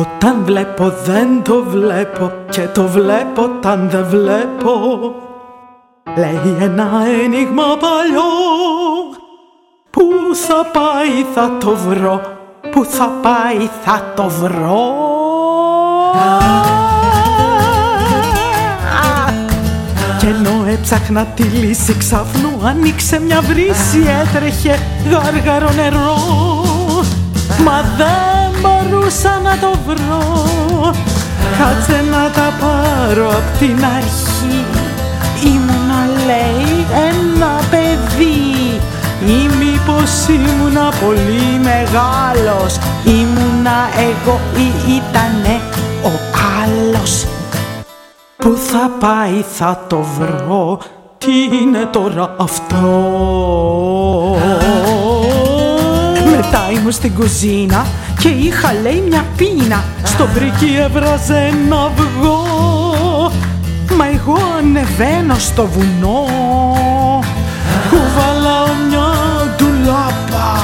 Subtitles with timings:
[0.00, 4.70] Όταν βλέπω δεν το βλέπω και το βλέπω όταν δεν βλέπω.
[6.16, 6.90] Λέει ένα
[7.24, 8.22] ένιγμα παλιό
[9.90, 10.02] Πού
[10.34, 12.20] θα πάει θα το βρω,
[12.70, 14.94] πού θα πάει θα το βρω
[20.18, 24.78] Κι ενώ έψαχνα τη λύση ξαφνού ανοίξε μια βρύση έτρεχε
[25.10, 26.14] γάργαρο νερό.
[27.64, 28.51] Μα δεν
[29.12, 30.94] μπορούσα να το βρω.
[31.58, 34.64] Κάτσε να τα πάρω απ' την αρχή.
[35.44, 38.80] Ήμουνα λέει ένα παιδί.
[39.26, 42.78] Ή μήπως ήμουνα πολύ μεγάλος.
[43.04, 45.60] Ήμουνα εγώ ή ήτανε
[46.02, 46.10] ο
[46.62, 47.26] άλλος.
[48.36, 50.78] Πού θα πάει θα το βρω.
[51.18, 52.86] Τι είναι τώρα αυτό;
[56.36, 57.86] Μετά ήμουν στην κουζίνα
[58.22, 62.42] και είχα λέει μια πίνα Στο βρήκι έβραζε ένα αυγό.
[63.96, 66.24] Μα εγώ ανεβαίνω στο βουνό.
[67.90, 69.12] Κουβαλάω μια
[69.56, 70.60] ντουλάπα.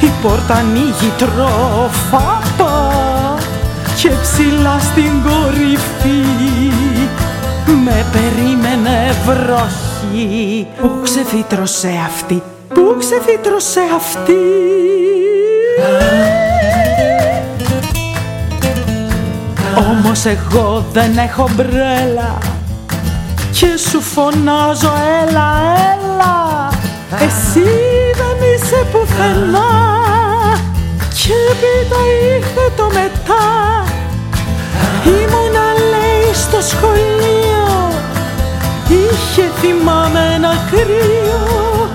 [0.00, 2.92] Η πόρτα ανοίγει τροφάπα
[3.96, 6.24] Και ψηλά στην κορυφή.
[7.84, 10.66] Με περίμενε βροχή.
[10.80, 12.42] Πού ξεφύτρωσε αυτή
[12.74, 14.34] Πού ξεφύτρωσε αυτή;
[20.06, 22.38] Όμως εγώ δεν έχω μπρέλα.
[23.50, 25.48] Και σου φωνάζω έλα
[25.92, 26.68] έλα
[27.18, 27.68] Εσύ
[28.20, 29.70] δεν είσαι πουθενά
[31.08, 33.44] και έπειτα είχε το μετά.
[35.04, 37.90] Ήμουνα λέει στο σχολείο.
[38.88, 41.88] Είχε θυμάμαι ένα κρύο.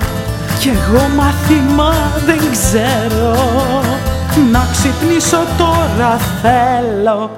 [0.58, 1.94] Κι εγώ μάθημα
[2.26, 3.34] δεν ξέρω.
[4.52, 7.30] Να ξυπνήσω τώρα θέλω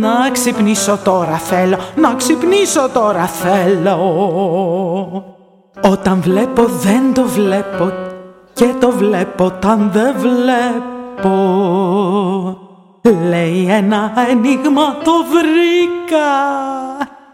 [0.00, 3.98] να ξυπνήσω τώρα θέλω, να ξυπνήσω τώρα θέλω.
[5.82, 7.92] Όταν βλέπω δεν το βλέπω
[8.52, 11.34] και το βλέπω όταν δεν βλέπω.
[13.28, 16.30] Λέει ένα ενίγμα το βρήκα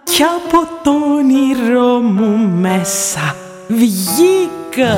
[0.02, 3.34] κι από το όνειρό μου μέσα
[3.68, 4.96] βγήκα